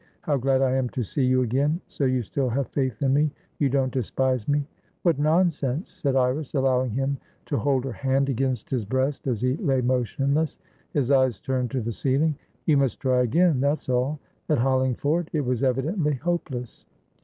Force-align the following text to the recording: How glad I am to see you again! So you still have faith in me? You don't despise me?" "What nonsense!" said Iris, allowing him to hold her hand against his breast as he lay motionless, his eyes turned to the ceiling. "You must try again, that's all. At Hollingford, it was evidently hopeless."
How 0.21 0.35
glad 0.35 0.63
I 0.63 0.71
am 0.71 0.89
to 0.97 1.03
see 1.03 1.23
you 1.23 1.43
again! 1.43 1.79
So 1.85 2.05
you 2.05 2.23
still 2.23 2.49
have 2.49 2.69
faith 2.69 3.03
in 3.03 3.13
me? 3.13 3.29
You 3.59 3.69
don't 3.69 3.93
despise 3.93 4.47
me?" 4.47 4.65
"What 5.03 5.19
nonsense!" 5.19 5.89
said 5.89 6.15
Iris, 6.15 6.55
allowing 6.55 6.89
him 6.89 7.17
to 7.45 7.57
hold 7.59 7.85
her 7.85 7.91
hand 7.91 8.27
against 8.27 8.67
his 8.71 8.83
breast 8.83 9.27
as 9.27 9.41
he 9.41 9.57
lay 9.57 9.81
motionless, 9.81 10.57
his 10.89 11.11
eyes 11.11 11.39
turned 11.39 11.69
to 11.69 11.81
the 11.81 11.91
ceiling. 11.91 12.33
"You 12.65 12.77
must 12.77 12.99
try 12.99 13.21
again, 13.21 13.59
that's 13.59 13.89
all. 13.89 14.19
At 14.49 14.57
Hollingford, 14.57 15.29
it 15.33 15.45
was 15.45 15.61
evidently 15.63 16.15
hopeless." 16.15 16.83